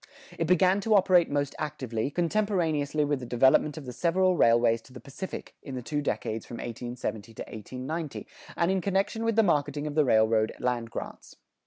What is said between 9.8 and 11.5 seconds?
of the railroad land grants.